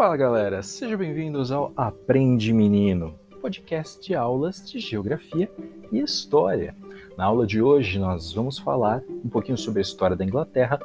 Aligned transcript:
Fala 0.00 0.16
galera, 0.16 0.62
sejam 0.62 0.96
bem-vindos 0.96 1.52
ao 1.52 1.74
Aprende 1.76 2.54
Menino, 2.54 3.18
podcast 3.38 4.00
de 4.00 4.14
aulas 4.14 4.66
de 4.66 4.80
Geografia 4.80 5.52
e 5.92 6.00
História. 6.00 6.74
Na 7.18 7.26
aula 7.26 7.46
de 7.46 7.60
hoje 7.60 7.98
nós 7.98 8.32
vamos 8.32 8.58
falar 8.58 9.02
um 9.22 9.28
pouquinho 9.28 9.58
sobre 9.58 9.80
a 9.80 9.82
história 9.82 10.16
da 10.16 10.24
Inglaterra 10.24 10.80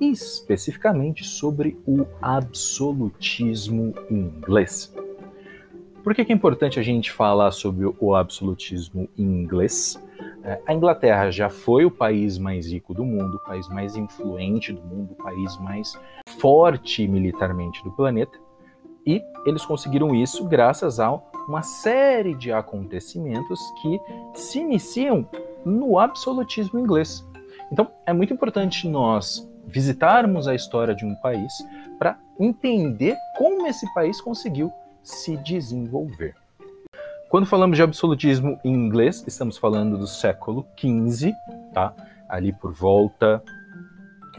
e 0.00 0.12
especificamente 0.12 1.24
sobre 1.24 1.76
o 1.84 2.06
absolutismo 2.20 3.94
inglês. 4.08 4.94
Por 6.04 6.14
que 6.14 6.22
é 6.22 6.32
importante 6.32 6.78
a 6.78 6.84
gente 6.84 7.10
falar 7.10 7.50
sobre 7.50 7.92
o 7.98 8.14
absolutismo 8.14 9.08
inglês? 9.18 10.00
É, 10.44 10.60
a 10.64 10.72
Inglaterra 10.72 11.32
já 11.32 11.48
foi 11.50 11.84
o 11.84 11.90
país 11.90 12.38
mais 12.38 12.70
rico 12.70 12.94
do 12.94 13.04
mundo, 13.04 13.38
o 13.38 13.44
país 13.44 13.68
mais 13.68 13.96
influente 13.96 14.72
do 14.72 14.82
mundo, 14.82 15.14
o 15.14 15.16
país 15.16 15.58
mais 15.58 15.98
forte 16.38 17.08
militarmente 17.08 17.82
do 17.82 17.90
planeta, 17.90 18.38
e 19.06 19.22
eles 19.46 19.64
conseguiram 19.64 20.14
isso 20.14 20.44
graças 20.44 21.00
a 21.00 21.12
uma 21.48 21.62
série 21.62 22.34
de 22.34 22.52
acontecimentos 22.52 23.60
que 23.80 24.00
se 24.34 24.60
iniciam 24.60 25.26
no 25.64 25.98
absolutismo 25.98 26.78
inglês. 26.78 27.24
Então, 27.70 27.90
é 28.06 28.12
muito 28.12 28.32
importante 28.32 28.88
nós 28.88 29.48
visitarmos 29.66 30.46
a 30.46 30.54
história 30.54 30.94
de 30.94 31.04
um 31.04 31.14
país 31.16 31.52
para 31.98 32.18
entender 32.38 33.16
como 33.36 33.66
esse 33.66 33.92
país 33.94 34.20
conseguiu 34.20 34.72
se 35.02 35.36
desenvolver. 35.38 36.34
Quando 37.28 37.46
falamos 37.46 37.76
de 37.76 37.82
absolutismo 37.82 38.60
em 38.62 38.72
inglês, 38.72 39.24
estamos 39.26 39.56
falando 39.56 39.96
do 39.96 40.06
século 40.06 40.66
XV, 40.78 41.32
tá? 41.72 41.94
Ali 42.28 42.52
por 42.52 42.72
volta 42.72 43.42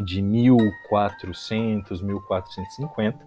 de 0.05 0.21
1400, 0.21 2.02
1450. 2.02 3.18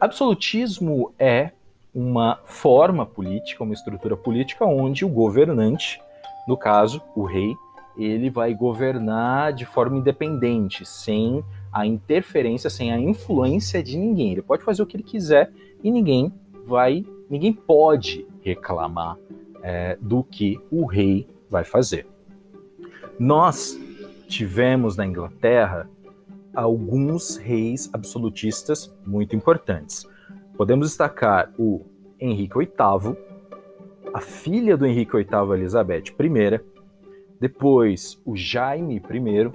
Absolutismo 0.00 1.12
é 1.18 1.50
uma 1.94 2.40
forma 2.44 3.04
política, 3.04 3.62
uma 3.62 3.74
estrutura 3.74 4.16
política 4.16 4.64
onde 4.64 5.04
o 5.04 5.08
governante, 5.08 6.00
no 6.48 6.56
caso, 6.56 7.02
o 7.14 7.24
rei, 7.24 7.54
ele 7.96 8.30
vai 8.30 8.52
governar 8.54 9.52
de 9.52 9.64
forma 9.64 9.98
independente, 9.98 10.84
sem 10.84 11.44
a 11.72 11.86
interferência, 11.86 12.68
sem 12.68 12.92
a 12.92 12.98
influência 12.98 13.82
de 13.82 13.96
ninguém. 13.96 14.32
Ele 14.32 14.42
pode 14.42 14.64
fazer 14.64 14.82
o 14.82 14.86
que 14.86 14.96
ele 14.96 15.04
quiser 15.04 15.52
e 15.82 15.90
ninguém 15.90 16.32
vai 16.66 17.04
ninguém 17.28 17.52
pode 17.52 18.26
reclamar 18.42 19.16
é, 19.62 19.96
do 20.00 20.22
que 20.22 20.60
o 20.70 20.84
rei 20.84 21.26
vai 21.48 21.64
fazer. 21.64 22.06
Nós 23.18 23.78
tivemos 24.28 24.96
na 24.96 25.06
Inglaterra 25.06 25.88
alguns 26.54 27.36
reis 27.36 27.90
absolutistas 27.92 28.94
muito 29.06 29.34
importantes. 29.34 30.06
Podemos 30.56 30.88
destacar 30.88 31.52
o 31.58 31.84
Henrique 32.18 32.58
VIII, 32.58 33.16
a 34.12 34.20
filha 34.20 34.76
do 34.76 34.86
Henrique 34.86 35.16
VIII, 35.16 35.52
Elizabeth 35.54 36.04
I, 36.20 36.60
depois 37.40 38.20
o 38.24 38.36
Jaime 38.36 38.96
I 38.96 39.52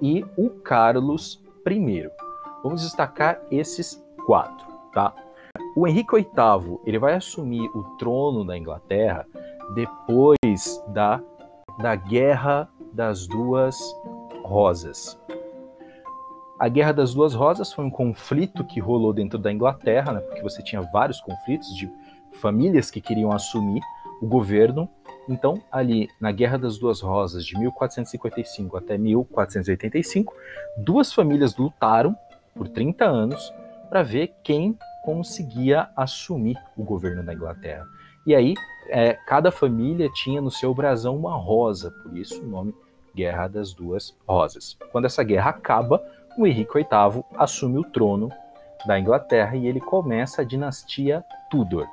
e 0.00 0.24
o 0.36 0.50
Carlos 0.50 1.42
I. 1.66 2.08
Vamos 2.62 2.82
destacar 2.82 3.40
esses 3.50 4.02
quatro, 4.26 4.66
tá? 4.92 5.14
O 5.76 5.86
Henrique 5.86 6.14
VIII 6.14 6.78
ele 6.84 6.98
vai 6.98 7.14
assumir 7.14 7.68
o 7.74 7.82
trono 7.98 8.44
da 8.44 8.56
Inglaterra 8.56 9.26
depois 9.74 10.82
da, 10.88 11.20
da 11.80 11.94
Guerra 11.96 12.68
das 12.92 13.26
Duas 13.26 13.76
Rosas. 14.44 15.18
A 16.64 16.68
Guerra 16.70 16.92
das 16.92 17.12
Duas 17.12 17.34
Rosas 17.34 17.70
foi 17.70 17.84
um 17.84 17.90
conflito 17.90 18.64
que 18.64 18.80
rolou 18.80 19.12
dentro 19.12 19.38
da 19.38 19.52
Inglaterra, 19.52 20.14
né, 20.14 20.20
porque 20.20 20.40
você 20.40 20.62
tinha 20.62 20.80
vários 20.80 21.20
conflitos 21.20 21.76
de 21.76 21.92
famílias 22.40 22.90
que 22.90 23.02
queriam 23.02 23.30
assumir 23.32 23.82
o 24.22 24.26
governo. 24.26 24.88
Então, 25.28 25.62
ali 25.70 26.08
na 26.18 26.32
Guerra 26.32 26.56
das 26.56 26.78
Duas 26.78 27.02
Rosas, 27.02 27.44
de 27.44 27.58
1455 27.58 28.78
até 28.78 28.96
1485, 28.96 30.34
duas 30.78 31.12
famílias 31.12 31.54
lutaram 31.54 32.16
por 32.54 32.66
30 32.66 33.04
anos 33.04 33.52
para 33.90 34.02
ver 34.02 34.32
quem 34.42 34.74
conseguia 35.04 35.90
assumir 35.94 36.56
o 36.78 36.82
governo 36.82 37.22
da 37.22 37.34
Inglaterra. 37.34 37.84
E 38.26 38.34
aí, 38.34 38.54
é, 38.88 39.12
cada 39.26 39.52
família 39.52 40.08
tinha 40.14 40.40
no 40.40 40.50
seu 40.50 40.74
brasão 40.74 41.14
uma 41.14 41.36
rosa, 41.36 41.90
por 41.90 42.16
isso 42.16 42.42
o 42.42 42.46
nome 42.46 42.74
Guerra 43.14 43.48
das 43.48 43.72
Duas 43.72 44.16
Rosas. 44.26 44.76
Quando 44.90 45.04
essa 45.04 45.22
guerra 45.22 45.50
acaba, 45.50 46.02
o 46.36 46.46
Henrique 46.46 46.74
VIII 46.74 47.24
assume 47.36 47.78
o 47.78 47.84
trono 47.84 48.30
da 48.86 48.98
Inglaterra 48.98 49.56
e 49.56 49.66
ele 49.66 49.80
começa 49.80 50.42
a 50.42 50.44
dinastia 50.44 51.24
Tudor. 51.50 51.86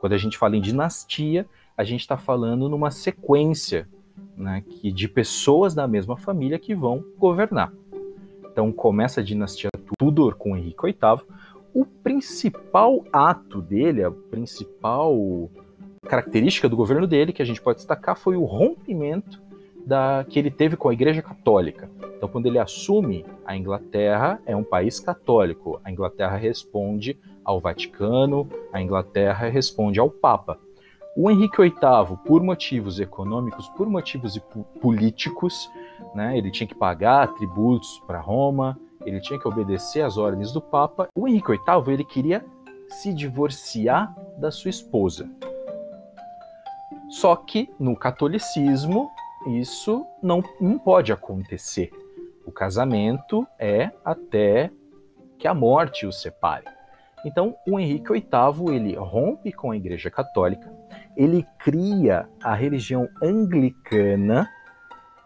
Quando 0.00 0.12
a 0.12 0.18
gente 0.18 0.38
fala 0.38 0.56
em 0.56 0.60
dinastia, 0.60 1.46
a 1.76 1.84
gente 1.84 2.00
está 2.00 2.16
falando 2.16 2.68
numa 2.68 2.90
sequência 2.90 3.88
né, 4.36 4.62
que, 4.68 4.90
de 4.90 5.08
pessoas 5.08 5.74
da 5.74 5.86
mesma 5.86 6.16
família 6.16 6.58
que 6.58 6.74
vão 6.74 7.04
governar. 7.18 7.72
Então 8.50 8.72
começa 8.72 9.20
a 9.20 9.24
dinastia 9.24 9.68
Tudor 9.98 10.36
com 10.36 10.56
Henrique 10.56 10.82
VIII, 10.82 11.20
o 11.74 11.84
principal 11.84 13.04
ato 13.12 13.60
dele, 13.60 14.02
a 14.02 14.10
principal 14.10 15.50
característica 16.06 16.68
do 16.68 16.76
governo 16.76 17.06
dele, 17.06 17.32
que 17.32 17.42
a 17.42 17.44
gente 17.44 17.60
pode 17.60 17.78
destacar, 17.78 18.16
foi 18.16 18.36
o 18.36 18.44
rompimento 18.44 19.42
da, 19.84 20.24
que 20.28 20.38
ele 20.38 20.50
teve 20.50 20.76
com 20.76 20.88
a 20.88 20.92
Igreja 20.92 21.20
Católica. 21.20 21.90
Então, 22.16 22.28
quando 22.28 22.46
ele 22.46 22.58
assume, 22.58 23.26
a 23.44 23.56
Inglaterra 23.56 24.40
é 24.46 24.56
um 24.56 24.64
país 24.64 24.98
católico. 24.98 25.80
A 25.84 25.90
Inglaterra 25.90 26.36
responde 26.36 27.18
ao 27.44 27.60
Vaticano, 27.60 28.48
a 28.72 28.80
Inglaterra 28.80 29.48
responde 29.48 30.00
ao 30.00 30.10
Papa. 30.10 30.58
O 31.16 31.30
Henrique 31.30 31.62
VIII, 31.62 32.16
por 32.26 32.42
motivos 32.42 32.98
econômicos, 32.98 33.68
por 33.70 33.88
motivos 33.88 34.38
políticos, 34.80 35.70
né, 36.14 36.36
ele 36.36 36.50
tinha 36.50 36.66
que 36.66 36.74
pagar 36.74 37.32
tributos 37.34 38.02
para 38.06 38.20
Roma, 38.20 38.78
ele 39.04 39.20
tinha 39.20 39.38
que 39.38 39.48
obedecer 39.48 40.02
às 40.02 40.18
ordens 40.18 40.52
do 40.52 40.60
Papa. 40.60 41.08
O 41.16 41.28
Henrique 41.28 41.52
VIII 41.52 41.94
ele 41.94 42.04
queria 42.04 42.44
se 42.88 43.14
divorciar 43.14 44.14
da 44.38 44.50
sua 44.50 44.70
esposa. 44.70 45.28
Só 47.08 47.36
que 47.36 47.68
no 47.78 47.96
catolicismo 47.96 49.08
isso 49.46 50.04
não, 50.22 50.42
não 50.60 50.78
pode 50.78 51.12
acontecer. 51.12 51.90
O 52.46 52.52
casamento 52.52 53.46
é 53.58 53.90
até 54.04 54.70
que 55.38 55.46
a 55.46 55.52
morte 55.52 56.06
os 56.06 56.22
separe. 56.22 56.64
Então, 57.24 57.56
o 57.66 57.78
Henrique 57.78 58.12
VIII 58.12 58.74
ele 58.74 58.94
rompe 58.94 59.52
com 59.52 59.72
a 59.72 59.76
Igreja 59.76 60.08
Católica, 60.08 60.72
ele 61.16 61.44
cria 61.58 62.28
a 62.40 62.54
religião 62.54 63.08
anglicana 63.20 64.48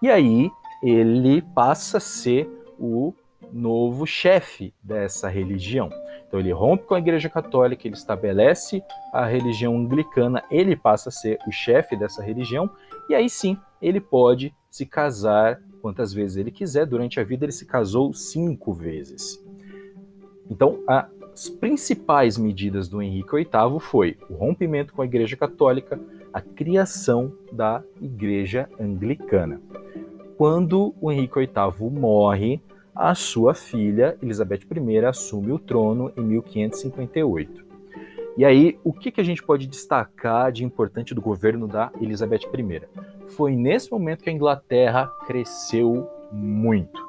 e 0.01 0.11
aí 0.11 0.51
ele 0.83 1.43
passa 1.55 1.99
a 1.99 2.01
ser 2.01 2.49
o 2.79 3.13
novo 3.53 4.07
chefe 4.07 4.73
dessa 4.83 5.29
religião. 5.29 5.91
Então 6.27 6.41
ele 6.41 6.53
rompe 6.53 6.85
com 6.85 6.95
a 6.95 6.99
Igreja 6.99 7.29
Católica, 7.29 7.87
ele 7.87 7.97
estabelece 7.97 8.83
a 9.13 9.27
religião 9.27 9.77
anglicana, 9.77 10.43
ele 10.51 10.77
passa 10.77 11.09
a 11.09 11.13
ser 11.13 11.39
o 11.47 11.53
chefe 11.53 11.97
dessa 11.97 12.23
religião, 12.23 12.71
e 13.09 13.15
aí 13.15 13.29
sim 13.29 13.59
ele 13.83 14.01
pode 14.01 14.55
se 14.71 14.87
casar 14.87 15.61
quantas 15.81 16.13
vezes 16.13 16.37
ele 16.37 16.51
quiser. 16.51 16.87
Durante 16.87 17.19
a 17.19 17.25
vida 17.25 17.45
ele 17.45 17.53
se 17.53 17.67
casou 17.67 18.13
cinco 18.13 18.73
vezes. 18.73 19.43
Então 20.49 20.81
as 20.87 21.49
principais 21.49 22.37
medidas 22.37 22.89
do 22.89 23.01
Henrique 23.01 23.35
VIII 23.35 23.81
foi 23.81 24.17
o 24.29 24.35
rompimento 24.35 24.93
com 24.93 25.03
a 25.03 25.05
Igreja 25.05 25.37
Católica, 25.37 25.99
a 26.33 26.41
criação 26.41 27.33
da 27.53 27.83
Igreja 28.01 28.69
Anglicana. 28.79 29.61
Quando 30.37 30.95
o 31.01 31.11
Henrique 31.11 31.39
VIII 31.39 31.91
morre, 31.91 32.61
a 32.95 33.15
sua 33.15 33.55
filha, 33.55 34.17
Elizabeth 34.23 34.61
I, 34.71 35.05
assume 35.05 35.53
o 35.53 35.59
trono 35.59 36.13
em 36.17 36.23
1558. 36.23 37.70
E 38.37 38.45
aí, 38.45 38.79
o 38.85 38.93
que, 38.93 39.11
que 39.11 39.21
a 39.21 39.25
gente 39.25 39.43
pode 39.43 39.67
destacar 39.67 40.53
de 40.53 40.65
importante 40.65 41.15
do 41.15 41.21
governo 41.21 41.67
da 41.67 41.91
Elizabeth 42.01 42.41
I? 42.55 42.83
Foi 43.29 43.55
nesse 43.55 43.91
momento 43.91 44.23
que 44.23 44.31
a 44.31 44.33
Inglaterra 44.33 45.07
cresceu 45.27 46.09
muito. 46.33 47.01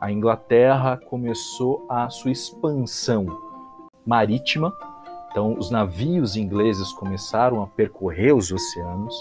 A 0.00 0.10
Inglaterra 0.10 0.96
começou 0.96 1.86
a 1.88 2.08
sua 2.10 2.30
expansão 2.30 3.26
marítima, 4.04 4.74
então 5.30 5.56
os 5.58 5.70
navios 5.70 6.36
ingleses 6.36 6.92
começaram 6.92 7.62
a 7.62 7.66
percorrer 7.66 8.34
os 8.34 8.50
oceanos, 8.50 9.14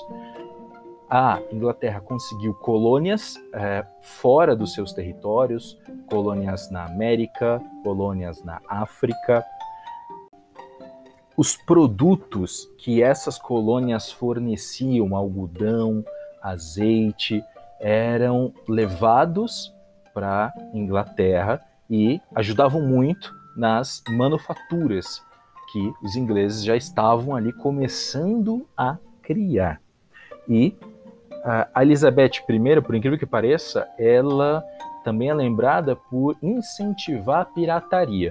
a 1.10 1.40
Inglaterra 1.52 2.02
conseguiu 2.02 2.56
colônias 2.56 3.36
é, 3.54 3.86
fora 4.02 4.56
dos 4.56 4.74
seus 4.74 4.94
territórios, 4.94 5.78
colônias 6.10 6.72
na 6.72 6.86
América, 6.86 7.62
colônias 7.84 8.44
na 8.44 8.60
África. 8.68 9.46
Os 11.36 11.56
produtos 11.56 12.70
que 12.78 13.02
essas 13.02 13.40
colônias 13.40 14.12
forneciam, 14.12 15.16
algodão, 15.16 16.06
azeite, 16.42 17.44
eram 17.80 18.54
levados 18.68 19.74
para 20.14 20.54
Inglaterra 20.74 21.60
e 21.90 22.22
ajudavam 22.36 22.82
muito 22.82 23.34
nas 23.58 24.04
manufaturas 24.10 25.24
que 25.72 25.92
os 26.04 26.16
ingleses 26.16 26.64
já 26.64 26.76
estavam 26.76 27.36
ali 27.36 27.52
começando 27.52 28.68
a 28.78 28.98
criar. 29.24 29.82
E 30.48 30.76
a 31.44 31.82
Elizabeth 31.82 32.44
I, 32.48 32.82
por 32.82 32.96
incrível 32.96 33.18
que 33.18 33.26
pareça, 33.26 33.88
ela 33.98 34.64
também 35.04 35.30
é 35.30 35.34
lembrada 35.34 35.96
por 35.96 36.38
incentivar 36.42 37.42
a 37.42 37.46
pirataria. 37.46 38.30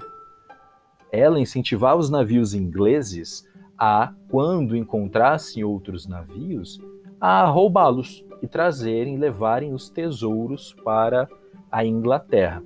Ela 1.13 1.39
incentivava 1.39 2.01
os 2.01 2.11
navios 2.11 2.55
ingleses 2.55 3.47
a, 3.79 4.13
quando 4.29 4.77
encontrassem 4.77 5.63
outros 5.63 6.07
navios, 6.07 6.81
a 7.21 7.45
roubá-los 7.45 8.25
e 8.43 8.49
trazerem, 8.49 9.19
levarem 9.19 9.73
os 9.75 9.89
tesouros 9.89 10.75
para 10.83 11.29
a 11.71 11.85
Inglaterra. 11.85 12.63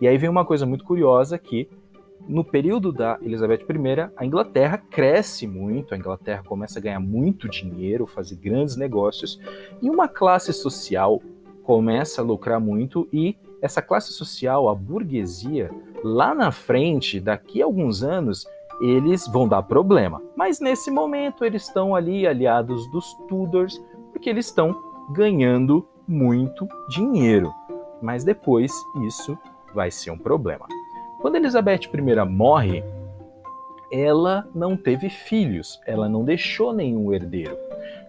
E 0.00 0.06
aí 0.06 0.18
vem 0.18 0.28
uma 0.28 0.44
coisa 0.44 0.66
muito 0.66 0.84
curiosa 0.84 1.38
que 1.38 1.68
no 2.28 2.44
período 2.44 2.92
da 2.92 3.18
Elizabeth 3.22 3.64
I, 3.68 4.10
a 4.14 4.26
Inglaterra 4.26 4.76
cresce 4.76 5.46
muito, 5.46 5.94
a 5.94 5.96
Inglaterra 5.96 6.42
começa 6.42 6.78
a 6.78 6.82
ganhar 6.82 7.00
muito 7.00 7.48
dinheiro, 7.48 8.06
fazer 8.06 8.36
grandes 8.36 8.76
negócios, 8.76 9.40
e 9.80 9.88
uma 9.88 10.06
classe 10.06 10.52
social 10.52 11.22
começa 11.62 12.20
a 12.20 12.24
lucrar 12.24 12.60
muito 12.60 13.08
e 13.10 13.34
essa 13.60 13.82
classe 13.82 14.12
social, 14.12 14.68
a 14.68 14.74
burguesia, 14.74 15.70
lá 16.02 16.34
na 16.34 16.50
frente, 16.50 17.20
daqui 17.20 17.60
a 17.60 17.64
alguns 17.64 18.02
anos, 18.02 18.46
eles 18.80 19.26
vão 19.26 19.48
dar 19.48 19.62
problema. 19.62 20.22
Mas 20.36 20.60
nesse 20.60 20.90
momento 20.90 21.44
eles 21.44 21.64
estão 21.64 21.94
ali 21.94 22.26
aliados 22.26 22.88
dos 22.90 23.14
Tudors, 23.28 23.82
porque 24.12 24.30
eles 24.30 24.46
estão 24.46 24.76
ganhando 25.10 25.86
muito 26.06 26.68
dinheiro. 26.88 27.52
Mas 28.00 28.24
depois 28.24 28.72
isso 29.06 29.36
vai 29.74 29.90
ser 29.90 30.10
um 30.10 30.18
problema. 30.18 30.66
Quando 31.20 31.36
Elizabeth 31.36 31.80
I 31.92 32.24
morre, 32.28 32.84
ela 33.90 34.46
não 34.54 34.76
teve 34.76 35.08
filhos, 35.08 35.80
ela 35.86 36.08
não 36.08 36.24
deixou 36.24 36.72
nenhum 36.72 37.12
herdeiro. 37.12 37.56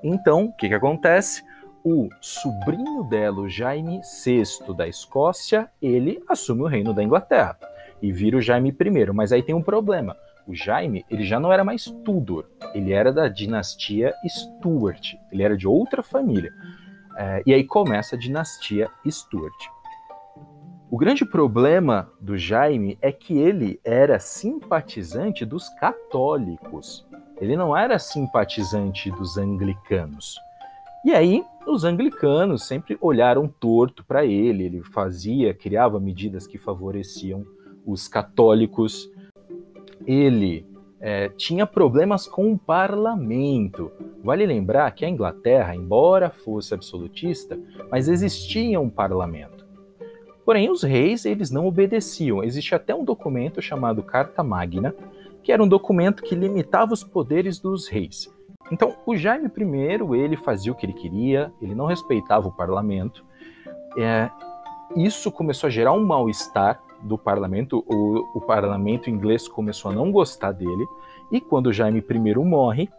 Então, 0.04 0.46
o 0.46 0.54
que, 0.54 0.68
que 0.68 0.74
acontece? 0.75 1.44
O 1.91 2.07
sobrinho 2.21 3.03
dela, 3.06 3.39
o 3.39 3.50
Jaime 3.50 4.00
VI 4.24 4.44
da 4.75 4.88
Escócia, 4.88 5.71
ele 5.81 6.21
assume 6.30 6.62
o 6.62 6.68
reino 6.68 6.94
da 6.94 7.03
Inglaterra 7.03 7.57
e 8.00 8.12
vira 8.12 8.38
o 8.38 8.41
Jaime 8.41 8.69
I. 8.69 9.12
Mas 9.12 9.31
aí 9.31 9.41
tem 9.41 9.56
um 9.56 9.63
problema. 9.63 10.15
O 10.45 10.53
Jaime, 10.53 11.03
ele 11.09 11.24
já 11.24 11.39
não 11.39 11.51
era 11.51 11.63
mais 11.63 11.86
Tudor, 12.06 12.45
ele 12.75 12.94
era 12.94 13.12
da 13.12 13.27
dinastia 13.27 14.13
Stuart, 14.27 15.15
ele 15.31 15.41
era 15.41 15.57
de 15.57 15.68
outra 15.68 16.03
família. 16.03 16.51
É, 17.18 17.41
e 17.44 17.56
aí 17.56 17.63
começa 17.63 18.15
a 18.15 18.19
dinastia 18.19 18.88
Stuart. 19.09 19.65
O 20.91 20.95
grande 20.95 21.25
problema 21.25 22.07
do 22.21 22.38
Jaime 22.38 23.00
é 23.01 23.12
que 23.12 23.36
ele 23.36 23.81
era 23.83 24.19
simpatizante 24.19 25.44
dos 25.44 25.68
católicos. 25.69 27.03
Ele 27.41 27.57
não 27.57 27.75
era 27.75 27.97
simpatizante 27.97 29.09
dos 29.09 29.39
anglicanos. 29.39 30.38
E 31.06 31.13
aí, 31.13 31.44
os 31.66 31.86
anglicanos 31.86 32.68
sempre 32.68 32.98
olharam 33.00 33.48
torto 33.48 34.04
para 34.04 34.25
ele. 34.25 34.66
Ele 34.66 34.84
fazia, 34.84 35.54
criava 35.54 36.00
medidas 36.00 36.46
que 36.46 36.57
favoreciam 36.57 37.46
os 37.86 38.07
católicos. 38.07 39.10
Ele 40.06 40.66
é, 41.00 41.30
tinha 41.30 41.66
problemas 41.66 42.28
com 42.28 42.51
o 42.51 42.57
parlamento. 42.57 43.92
Vale 44.22 44.46
lembrar 44.46 44.92
que 44.92 45.06
a 45.06 45.10
Inglaterra, 45.10 45.74
embora 45.74 46.30
fosse 46.30 46.74
absolutista, 46.74 47.57
mas 47.90 48.10
existia 48.10 48.80
um 48.80 48.90
parlamento. 48.90 49.66
Porém, 50.44 50.69
os 50.69 50.84
reis 50.84 51.25
eles 51.25 51.50
não 51.50 51.66
obedeciam. 51.66 52.44
Existe 52.44 52.75
até 52.75 52.94
um 52.94 53.06
documento 53.06 53.62
chamado 53.62 54.04
Carta 54.04 54.44
Magna, 54.44 54.94
que 55.42 55.51
era 55.51 55.63
um 55.63 55.68
documento 55.68 56.24
que 56.24 56.36
limitava 56.36 56.94
os 56.94 57.04
poderes 57.04 57.60
dos 57.60 57.88
reis. 57.88 58.30
Então, 58.71 58.95
o 59.06 59.16
Jaime 59.16 59.48
I 59.48 60.18
ele 60.18 60.38
fazia 60.38 60.71
o 60.71 60.75
que 60.75 60.86
ele 60.86 60.94
queria, 60.94 61.51
ele 61.62 61.74
não 61.74 61.86
respeitava 61.86 62.48
o 62.48 62.51
parlamento. 62.51 63.25
É, 63.98 64.30
isso 64.95 65.31
começou 65.31 65.68
a 65.68 65.71
gerar 65.71 65.94
um 65.94 66.06
mal-estar 66.06 66.80
do 67.01 67.18
parlamento. 67.18 67.83
O, 67.88 68.38
o 68.38 68.42
parlamento 68.42 69.10
inglês 69.10 69.48
começou 69.48 69.92
a 69.92 69.94
não 69.94 70.12
gostar 70.12 70.51
dele. 70.51 70.86
E 71.31 71.42
quando 71.42 71.74
Jaime 71.74 72.00
I 72.07 72.36
morre, 72.36 72.89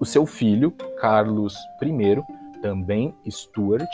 o 0.00 0.04
seu 0.04 0.26
filho, 0.26 0.72
Carlos 1.00 1.56
I, 1.80 2.60
também 2.60 3.14
Stuart, 3.28 3.88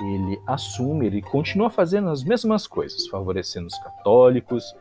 ele 0.00 0.40
assume, 0.46 1.06
ele 1.06 1.22
continua 1.22 1.70
fazendo 1.70 2.08
as 2.08 2.22
mesmas 2.22 2.66
coisas, 2.66 3.06
favorecendo 3.06 3.66
os 3.66 3.78
católicos. 3.78 4.74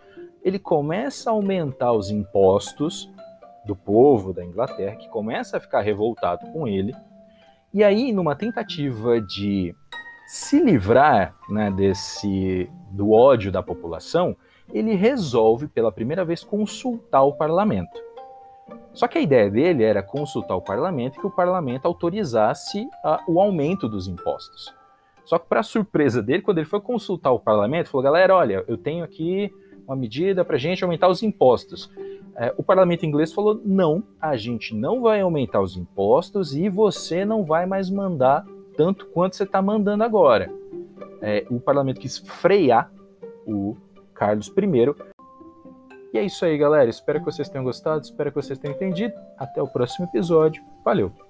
Ele 0.44 0.60
começa 0.60 1.30
a 1.30 1.34
aumentar 1.34 1.94
os 1.94 2.10
impostos 2.10 3.10
do 3.66 3.76
povo 3.76 4.34
da 4.34 4.44
Inglaterra, 4.44 4.96
que 4.96 5.10
começa 5.10 5.58
a 5.58 5.60
ficar 5.60 5.82
revoltado 5.82 6.46
com 6.52 6.68
ele. 6.68 6.94
E 7.74 7.84
aí, 7.84 8.12
numa 8.12 8.36
tentativa 8.36 9.20
de 9.20 9.76
se 10.28 10.60
livrar 10.60 11.36
né, 11.50 11.70
desse 11.72 12.70
do 12.92 13.12
ódio 13.12 13.52
da 13.52 13.62
população, 13.62 14.36
ele 14.74 14.96
resolve 14.96 15.68
pela 15.68 15.92
primeira 15.92 16.26
vez 16.26 16.44
consultar 16.44 17.24
o 17.24 17.34
parlamento. 17.34 18.04
Só 18.94 19.08
que 19.08 19.18
a 19.18 19.22
ideia 19.22 19.52
dele 19.52 19.84
era 19.84 20.02
consultar 20.02 20.56
o 20.56 20.62
parlamento 20.62 21.18
e 21.18 21.20
que 21.20 21.28
o 21.28 21.32
parlamento 21.32 21.86
autorizasse 21.86 22.88
a, 23.04 23.24
o 23.28 23.40
aumento 23.40 23.90
dos 23.90 24.08
impostos. 24.08 24.74
Só 25.26 25.38
que, 25.38 25.48
para 25.48 25.64
surpresa 25.64 26.22
dele, 26.22 26.42
quando 26.42 26.60
ele 26.60 26.68
foi 26.68 26.80
consultar 26.80 27.32
o 27.32 27.40
parlamento, 27.40 27.90
falou: 27.90 28.04
galera, 28.04 28.36
olha, 28.36 28.64
eu 28.68 28.78
tenho 28.78 29.04
aqui 29.04 29.52
uma 29.86 29.96
medida 29.96 30.46
para 30.46 30.58
gente 30.58 30.84
aumentar 30.84 31.10
os 31.10 31.22
impostos. 31.22 31.92
É, 32.38 32.54
o 32.58 32.64
parlamento 32.64 33.06
inglês 33.06 33.32
falou: 33.32 33.60
não, 33.64 34.04
a 34.20 34.36
gente 34.36 34.76
não 34.76 35.02
vai 35.02 35.22
aumentar 35.22 35.62
os 35.62 35.78
impostos 35.78 36.56
e 36.56 36.68
você 36.70 37.24
não 37.24 37.44
vai 37.44 37.66
mais 37.66 37.90
mandar 37.90 38.46
tanto 38.76 39.06
quanto 39.08 39.36
você 39.36 39.44
está 39.44 39.62
mandando 39.62 40.04
agora. 40.04 40.52
É, 41.22 41.46
o 41.50 41.60
parlamento 41.60 42.00
quis 42.00 42.18
frear 42.18 42.92
o 43.48 43.76
Carlos 44.14 44.48
I. 44.48 44.96
E 46.14 46.18
é 46.18 46.24
isso 46.24 46.46
aí, 46.46 46.58
galera. 46.58 46.90
Espero 46.90 47.20
que 47.20 47.26
vocês 47.26 47.50
tenham 47.50 47.64
gostado, 47.64 48.04
espero 48.04 48.32
que 48.32 48.36
vocês 48.36 48.60
tenham 48.60 48.76
entendido. 48.76 49.14
Até 49.38 49.62
o 49.62 49.68
próximo 49.68 50.06
episódio. 50.06 50.64
Valeu! 50.84 51.25